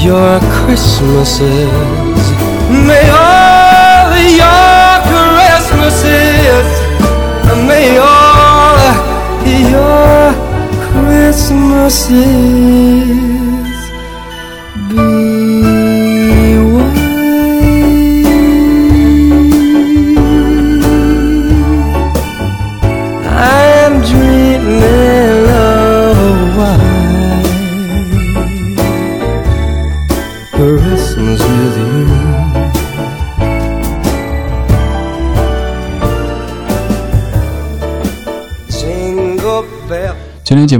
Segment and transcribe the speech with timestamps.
[0.01, 2.23] your Christmases,
[2.69, 3.32] may all
[11.83, 13.32] você.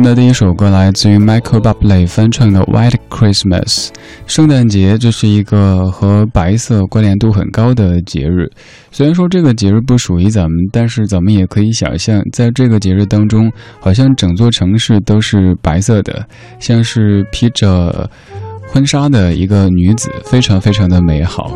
[0.04, 3.88] 今天节目的第一首歌来自于 Michael Bublé 翻唱的《White Christmas》。
[4.28, 8.50] 圣诞节这是一个和白色关联度很高的节日。
[8.92, 13.50] 虽然说这个节日不属于咱们，但是咱们也可以想象，在这个节日当中，
[13.80, 16.28] 好像整座城市都是白色的，
[16.60, 18.10] 像是披着
[18.74, 21.56] 婚纱的一个女子，非常非常的美好。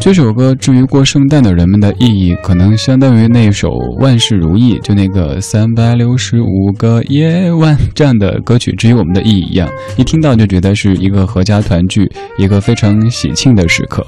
[0.00, 3.68] 这首歌至于过圣诞的人们的意义，可能相当于那首
[4.02, 14.04] 《万事如意》，就那个三百六十五个夜晚这样的歌曲，至于我们的意义一样，一听到就觉得是一个合家团聚，一个非常喜庆的时刻。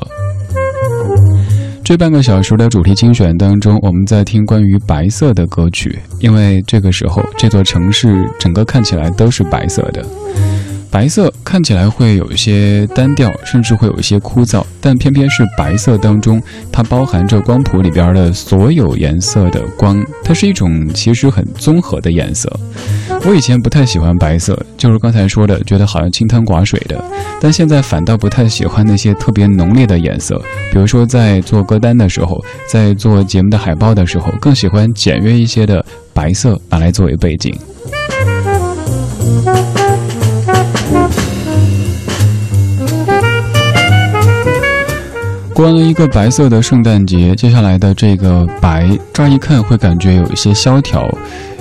[1.84, 10.04] 这半个小时的主题精选当中，我们在听关于白色的歌曲，因为这个时候这座城市整个看起来都是白色的。
[10.92, 16.40] 白色看起来会有一些单调，甚至会有一些枯燥，但偏偏是白色当中，
[16.70, 22.48] 它包含着光谱里边的所有颜色的光，它是一种其实很综合的颜色。
[23.24, 27.02] 我以前不太喜欢白色，就是刚才说的，觉得好像清汤寡水的，
[27.40, 30.38] 但现在反倒不太喜欢那些特别浓烈的颜色，
[30.70, 32.38] 比如说在做歌单的时候，
[32.70, 37.56] 在做节目的海报的时候，更喜欢简约一些的白色拿来作为背景。
[45.54, 51.06] 过了一个白色的圣诞节，接下来的这个白，乍一看会感觉有一些萧条，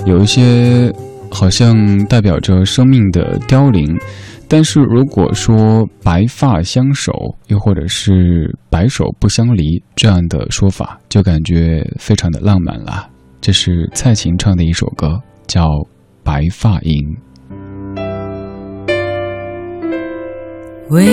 [0.06, 0.92] 有一些
[1.30, 4.00] 好像代表着生命的凋零。
[4.48, 7.14] 但是如果说白发相守，
[7.48, 13.08] 又或者是白首不相离这样的说法，就感觉非常的浪漫了。
[13.40, 15.68] 这是蔡琴唱的一首歌，叫
[16.24, 16.98] 《白发吟》。
[20.92, 21.06] 为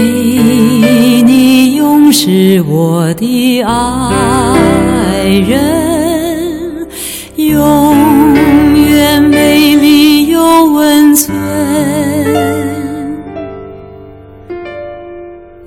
[1.23, 6.89] 你永是我的爱人，
[7.37, 8.35] 永
[8.75, 11.33] 远美丽又温存。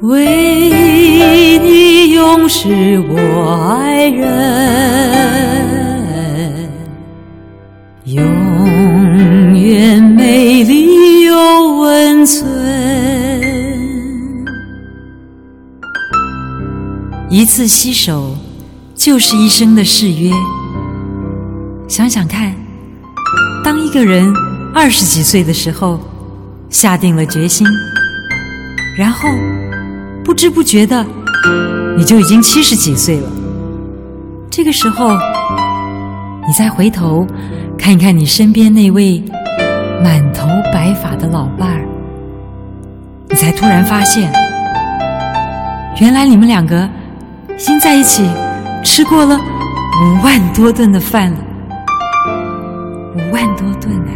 [0.01, 0.27] 为
[1.59, 4.27] 你永是我爱人，
[8.03, 12.50] 永远美丽又温存。
[17.33, 18.35] 一次携手，
[18.93, 20.29] 就是一生的誓约。
[21.87, 22.53] 想想看，
[23.63, 24.29] 当一个人
[24.73, 25.97] 二十几岁的时候，
[26.69, 27.65] 下定了决心，
[28.97, 29.29] 然后
[30.25, 31.05] 不知不觉的，
[31.97, 33.29] 你就已经七十几岁了。
[34.49, 35.13] 这个时候，
[36.45, 37.25] 你再回头
[37.79, 39.23] 看一看你身边那位
[40.03, 41.87] 满头白发的老伴儿，
[43.29, 44.29] 你才突然发现，
[46.01, 46.89] 原来你们两个。
[47.61, 48.27] 已经在一起
[48.83, 51.37] 吃过了五万多顿的饭了，
[53.13, 54.09] 五万多顿啊！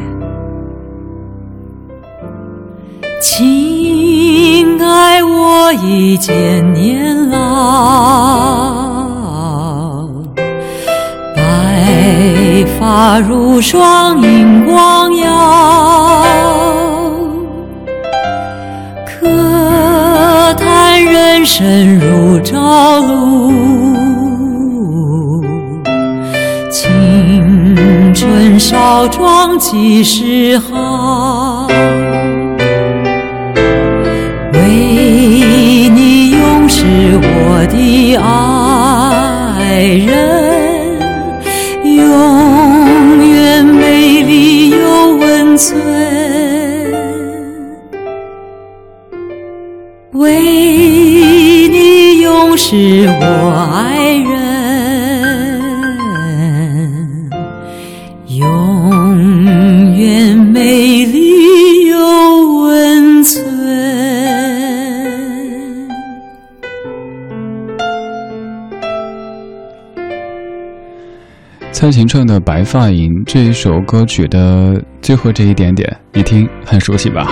[3.22, 7.38] 亲爱我已见年老，
[11.36, 15.95] 白发如霜映光耀，
[21.46, 23.54] 叹人生如朝露。
[26.72, 31.68] 青春少壮几时好？
[34.54, 34.60] 为
[35.90, 36.84] 你永是
[37.22, 40.10] 我的爱人，
[41.84, 45.80] 永远美丽又温存。
[50.14, 50.42] 为
[52.68, 53.24] 是我
[53.76, 54.34] 爱人。
[58.28, 61.96] 永远美丽又
[62.62, 63.46] 温存
[71.72, 77.32] 蔡琴唱的《白发吟》这一首歌曲的最后这一点点，你听很熟悉吧？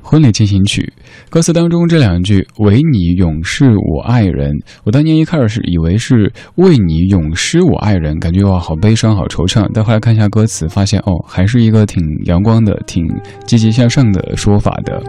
[0.00, 0.92] 婚礼进行曲。
[1.30, 4.52] 歌词当中这两句“唯你永是我爱人”，
[4.84, 9.68] 我当年一开始是以为是“为你永失我爱人”，感觉哇好悲伤、好惆怅。
[9.74, 13.04] 但后来看一下歌词，发现哦，还是一个挺阳光的、挺
[13.46, 15.02] 积极向上的说法的。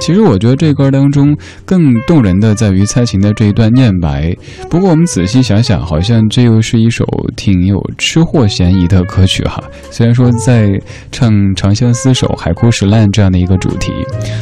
[0.00, 4.34] 其实我觉得这歌当中更动人的在于蔡琴的这一段念白。
[4.70, 7.04] 不过我们仔细想想，好像这又是一首
[7.36, 9.62] 挺有吃货嫌疑的歌曲哈。
[9.90, 10.70] 虽然说在
[11.10, 13.92] 唱《长相厮守，海枯石烂》这样的一个主题，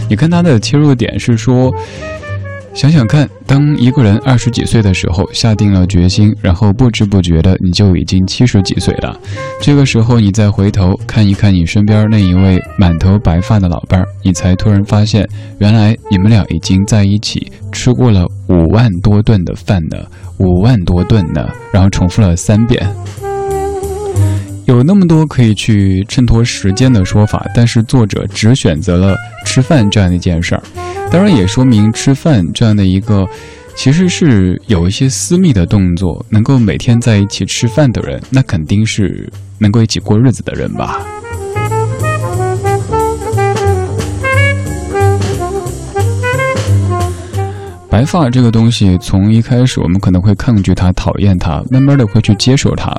[0.09, 1.19] 你看它的切入点。
[1.21, 1.73] 是说，
[2.75, 9.19] 想想看，当一个人二十几岁的时候下定了决心，然后不知不觉的你就已经七十几岁了。
[9.63, 15.27] 这个时候你再回头看一看你身边那一位满头白发的老伴儿，你才突然发现，
[15.59, 19.97] 原来你们俩已经在一起吃过了五万多顿的饭呢，
[20.39, 22.87] 五万多顿呢，然后重复了三遍。
[24.67, 29.15] 有那么多可以去衬托时间的说法，但是作者只选择了
[29.47, 30.63] 吃饭这样的一件事儿。
[31.11, 33.27] 当然也说明吃饭这样的一个，
[33.75, 41.01] 其实是有一些私密的动作，能够每天在一起吃饭的人，那肯定是能够一起过日子的人吧。
[47.89, 52.95] 白发这个东西，从一开始我们可能会抗拒它、讨厌它，慢慢的会去接受它。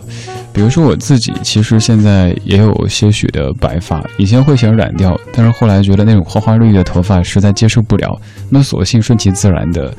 [0.58, 9.96] 比如说我自己，其实现在也有些许的白发，以前会想染掉，但是后来觉得那种花花绿绿的头发实在接受不了，那索性顺其自然的，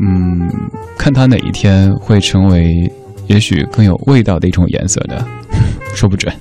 [0.00, 0.48] 嗯，
[0.96, 2.90] 看它哪一天会成为
[3.26, 5.22] 也许更有味道的一种颜色呢？
[5.94, 6.34] 说不准。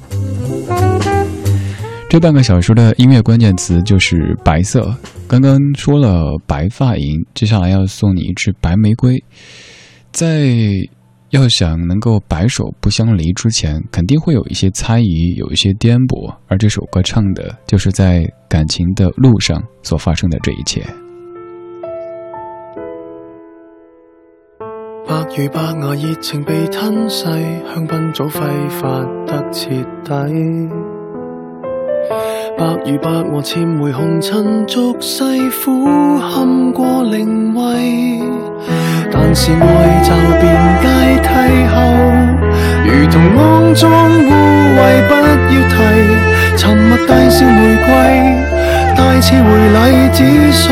[2.09, 4.95] 这半个小时的音乐关键词就是白色。
[5.27, 9.21] 刚刚说了白发银，接下来要送你一支白玫瑰。
[10.13, 10.55] 在
[11.31, 16.35] 要想能够白首不相离之前，肯定会有一些猜疑，有一些颠簸。
[16.47, 20.83] 而这首歌唱的就是在感情的路上所发生的这一切。
[25.07, 29.69] 白如白牙，热情被吞噬，香槟早挥发得彻
[30.03, 30.88] 底。
[32.57, 35.23] 百如百我千回红尘俗世
[35.63, 35.85] 苦
[36.19, 38.19] 堪过灵位，
[39.11, 40.09] 但是爱就
[40.41, 40.49] 变
[40.81, 40.87] 阶
[41.21, 41.29] 梯
[41.69, 41.77] 后，
[42.83, 43.87] 如同肮脏
[44.25, 44.29] 污
[44.75, 45.11] 秽不
[45.53, 45.73] 要提，
[46.57, 47.87] 沉默带笑玫瑰，
[48.97, 49.77] 带刺回礼
[50.11, 50.65] 只信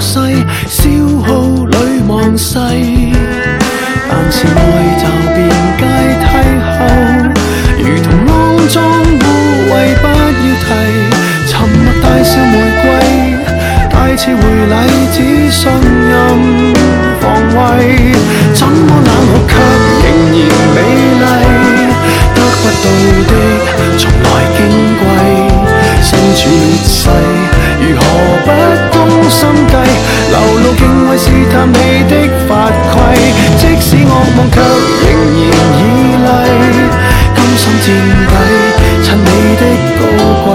[0.00, 0.18] 世，
[0.68, 0.88] 消
[1.24, 1.76] 耗里
[2.08, 2.58] 忘世。
[4.06, 4.58] 但是爱
[5.00, 5.36] 就变
[5.78, 5.82] 阶
[6.20, 6.24] 梯
[6.78, 6.80] 后，
[7.78, 8.28] 如同肮
[8.68, 9.24] 脏污
[9.68, 10.66] 秽不要提。
[11.46, 12.84] 沉默带笑玫瑰，
[13.90, 14.72] 带刺回礼
[15.12, 15.16] 只
[15.50, 15.62] 信
[29.28, 29.74] 心计？
[30.30, 31.78] 流露敬畏试探你
[32.08, 32.12] 的
[32.48, 32.50] 法
[32.92, 32.94] 规。
[33.58, 35.10] 即使恶梦，却仍
[35.50, 35.80] 然绮
[36.24, 36.28] 丽。
[37.34, 37.86] 甘心垫
[38.30, 38.32] 底，
[39.04, 39.26] 衬你
[39.56, 39.62] 的
[39.98, 40.00] 高
[40.44, 40.46] 贵。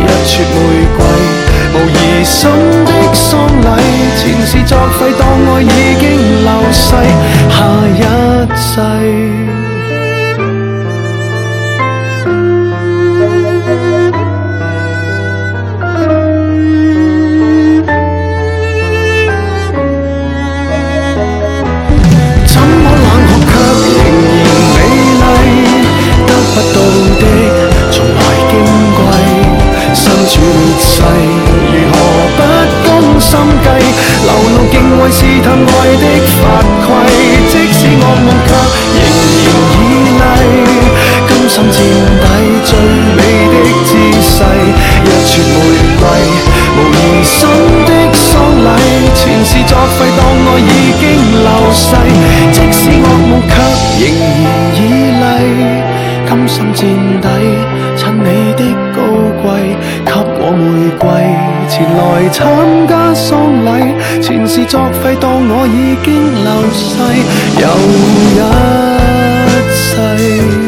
[0.00, 0.56] 一撮玫
[0.96, 0.98] 瑰，
[1.74, 2.38] 无疑心
[2.84, 3.66] 的丧礼。
[4.16, 5.20] 前事作废，当
[5.54, 5.64] 爱已
[5.98, 6.04] 经
[6.44, 6.86] 流逝，
[7.50, 7.56] 下
[7.88, 8.02] 一
[8.56, 9.47] 世。
[33.68, 36.04] 流露敬畏试探爱的
[36.40, 36.40] 法
[36.86, 36.88] 规，
[37.50, 38.50] 即使噩梦却
[38.94, 38.98] 仍
[39.42, 39.76] 然绮
[40.18, 40.22] 丽。
[41.28, 41.76] 甘心垫
[42.20, 42.24] 底
[42.64, 42.70] 最
[43.16, 43.18] 美
[43.52, 43.90] 的姿
[44.22, 44.34] 势，
[45.04, 45.52] 一撮玫
[45.98, 46.02] 瑰，
[46.76, 47.36] 无疑心
[47.86, 48.30] 的丧
[48.64, 48.66] 礼。
[49.14, 50.62] 前事作废，当爱已
[50.98, 51.02] 经
[51.42, 51.86] 流逝。
[52.52, 53.52] 即使噩梦却
[54.00, 54.02] 仍
[61.98, 62.46] 来参
[62.86, 66.14] 加丧礼，前事作废，当我已经
[66.44, 66.94] 流逝，
[67.60, 67.66] 又
[68.34, 68.40] 一
[69.74, 70.67] 世。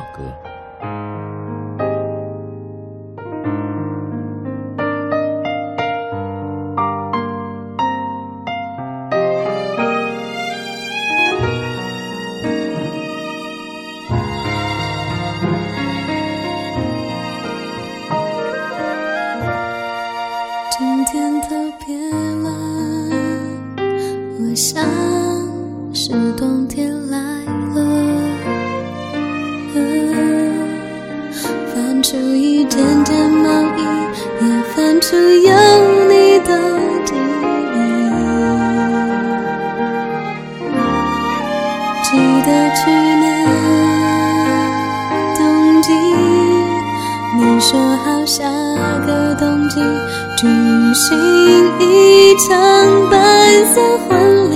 [48.33, 48.45] 下
[49.05, 49.75] 个冬季
[50.37, 50.47] 举
[50.93, 51.17] 行
[51.81, 53.17] 一场白
[53.65, 54.55] 色婚礼，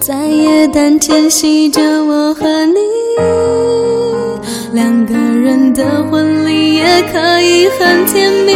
[0.00, 2.80] 在耶诞前夕着我和你，
[4.72, 6.82] 两个人的婚礼也
[7.12, 8.52] 可以很甜蜜。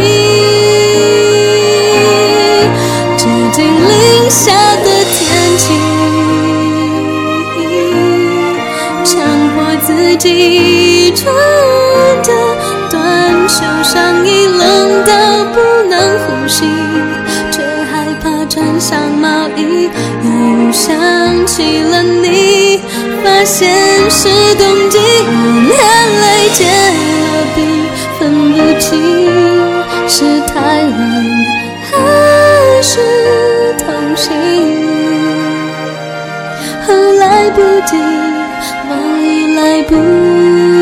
[3.17, 5.73] 接近零下的天气，
[9.05, 9.15] 强
[9.55, 11.33] 迫自己穿
[16.47, 16.65] 能呼吸，
[17.51, 17.61] 却
[17.91, 19.91] 害怕穿上毛衣。
[20.23, 20.97] 又想
[21.45, 22.81] 起了你，
[23.23, 23.69] 发现
[24.09, 25.77] 是冬季，眼
[26.21, 27.59] 泪结了冰，
[28.19, 28.89] 分不清
[30.09, 30.95] 是太冷
[31.91, 33.01] 还是
[33.79, 33.87] 痛
[34.17, 34.33] 心。
[37.19, 37.97] 来不及，
[38.89, 39.95] 毛衣来不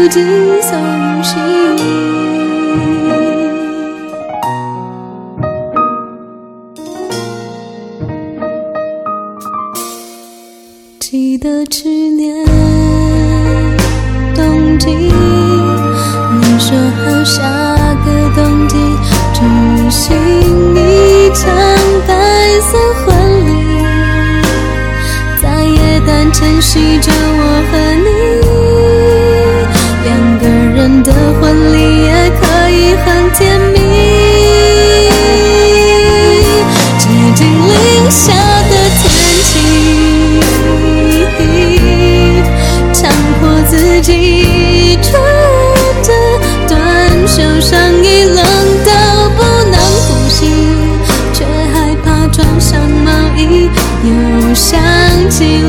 [0.08, 0.20] 及
[0.60, 0.72] 送
[1.22, 1.63] 信。
[20.06, 20.14] 请
[20.76, 21.50] 一场
[22.06, 23.82] 白色婚礼。
[25.40, 27.53] 在耶诞前夕着我
[54.54, 54.80] 想
[55.28, 55.63] 起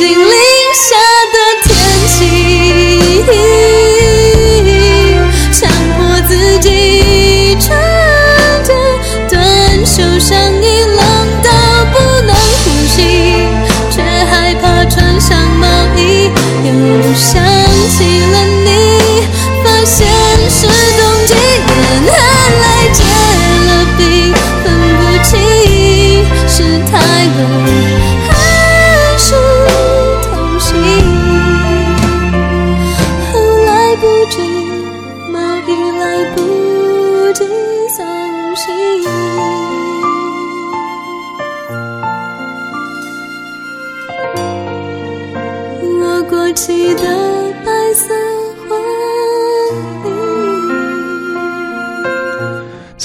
[0.00, 0.29] 接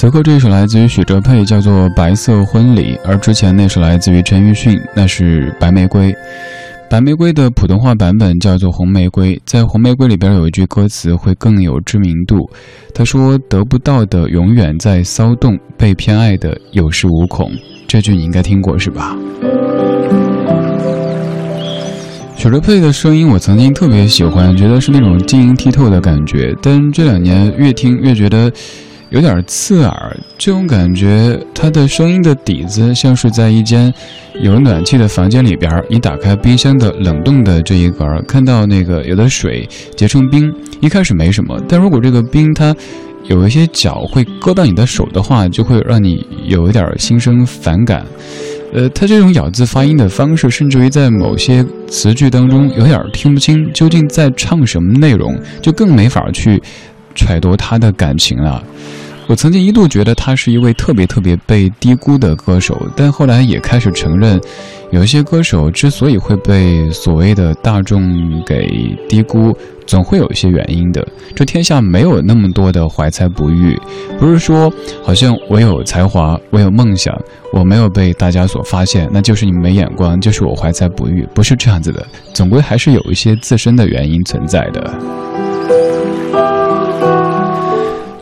[0.06, 0.08] 礼。
[0.08, 6.12] 随后这一首来自于许哲佩，叫做《白色婚礼》，而之前那首来自于陈奕迅，那是《白玫瑰》。
[6.88, 12.48] 白玫瑰的普通话版本叫做红玫瑰，在红玫瑰里边有一句歌词会更有知名度，
[12.94, 17.50] 他说：“得不到的永远在骚动，被偏爱的有恃无恐。”
[17.88, 19.16] 这句你应该听过是吧？
[22.36, 28.52] 许哲佩的声音我曾经特别喜欢，觉得是那种晶莹剔透的感觉，但这两年越听越觉得
[29.10, 30.16] 有点刺耳。
[30.36, 33.92] 这种感觉，它的声音的底子像是在一间
[34.42, 42.74] 有暖气的房间里边，你打开冰箱的冷冻的这一格，看到那个有的水结成冰，一开始没什么，但如果这个冰它
[43.24, 48.04] 有一些角会割到你的手的话，就会让你有一点心生反感。
[48.72, 56.60] 呃，它这种咬字发音的方式，甚至于在某些词句当中有点听不清究竟在唱什么内容，就更没法去
[57.16, 58.62] 揣度他的感情了。
[59.28, 64.40] 我曾经一度觉得他是一位特别特别被低估的歌手，但后来也开始承认，
[64.92, 68.68] 有一些歌手之所以会被所谓的大众给
[69.08, 69.52] 低估，
[69.84, 71.04] 总会有一些原因的。
[71.34, 73.76] 这天下没有那么多的怀才不遇，
[74.16, 77.12] 不是说好像我有才华，我有梦想，
[77.52, 82.06] 我没有被大家所发现，那就是你没眼光，就是我怀才不遇，不是这样子的。
[82.32, 85.45] 总归还是有一些自身的原因存在的。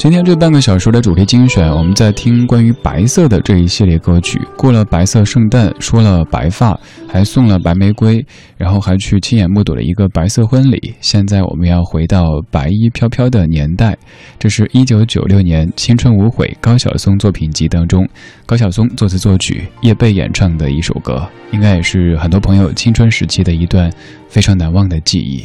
[0.04, 4.38] 今天这半个小时的主题精选，我们在听关于白色的这一系列歌曲。
[4.54, 8.22] 过了白色圣诞，说了白发，还送了白玫瑰，
[8.58, 10.92] 然后还去亲眼目睹了一个白色婚礼。
[11.00, 13.96] 现在我们要回到白衣飘飘的年代，
[14.38, 18.06] 这是一九九六年《青春无悔》高晓松作品集当中，
[18.44, 23.90] 高晓松作词作曲，叶蓓演唱的一首歌，应该也是很多朋友青春时期的一段
[24.28, 25.44] 非常难忘的记忆。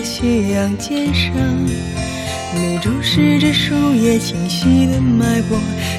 [0.00, 1.30] 的斜阳肩上，
[2.54, 5.58] 你注视着树叶清晰的脉搏，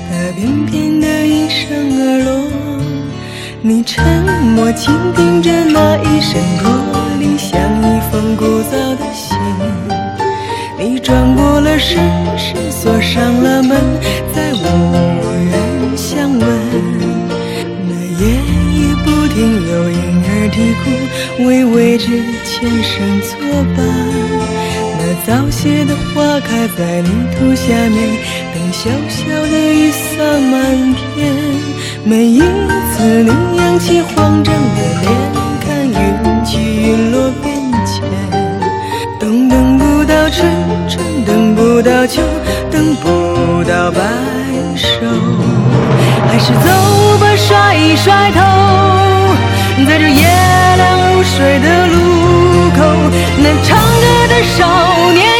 [0.09, 2.49] 它翩翩地应声而落。
[3.61, 4.03] 你沉
[4.55, 6.71] 默倾听着那一声驼
[7.19, 9.37] 铃，像一封古早的信。
[10.79, 11.99] 你转过了身，
[12.39, 13.77] 是锁上了门，
[14.33, 14.65] 再无
[15.51, 16.41] 人相问。
[17.87, 18.25] 那夜
[18.73, 19.37] 已不停
[19.69, 20.73] 有婴儿啼
[21.37, 22.23] 哭，为未知。
[22.61, 23.29] 前生作
[23.70, 23.70] 伴，
[25.61, 28.17] 谢的花开在泥土下面，
[28.51, 31.31] 等小小的雨洒满天。
[32.03, 35.05] 每一次你扬起慌张的脸，
[35.63, 37.53] 看云起云落变
[37.85, 38.01] 迁。
[39.19, 40.49] 等等不到春，
[40.89, 42.23] 春等不到秋，
[42.71, 44.01] 等不到白
[44.75, 44.89] 首，
[46.27, 48.39] 还是走吧，甩一甩头，
[49.87, 52.79] 在这夜凉如水的路口。
[53.43, 55.30] 那唱歌的少年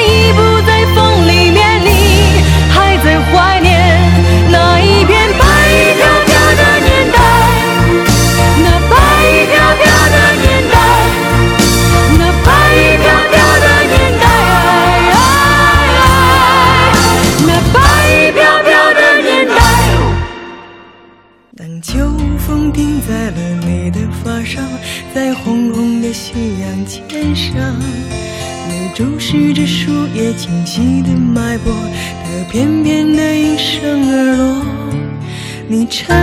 [35.72, 36.14] 你沉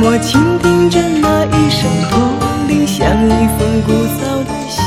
[0.00, 2.18] 默倾听着那一声驼
[2.66, 4.82] 铃，像一封古早的信。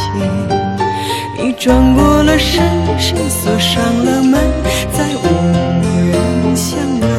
[1.38, 2.62] 你转过了身，
[3.00, 4.42] 身锁上了门，
[4.92, 5.24] 再无
[6.12, 7.10] 人相问。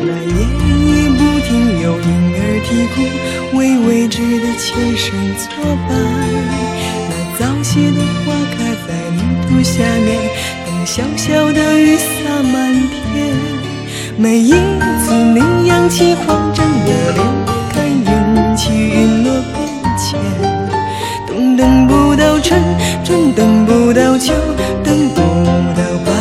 [0.00, 5.46] 那夜已不停有婴儿啼哭，为未知的前生作
[5.86, 5.88] 伴。
[7.08, 9.62] 那早谢的花开在泥土。
[9.62, 10.18] 下面
[10.66, 13.36] 等小小的雨洒满天，
[14.22, 17.26] 每一次你扬起慌张的脸，
[17.72, 20.20] 看云起云落变迁。
[21.26, 22.60] 冬等不到春，
[23.02, 24.34] 春等不到秋，
[24.84, 25.22] 等不
[25.74, 26.12] 到白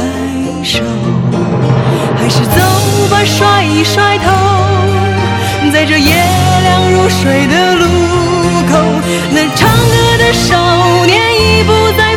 [0.63, 0.81] 首，
[2.15, 2.61] 还是走
[3.11, 4.31] 吧，甩一甩头，
[5.73, 6.13] 在这夜
[6.63, 7.83] 凉如水的路
[8.71, 8.79] 口，
[9.33, 12.08] 那唱歌的少年已不在。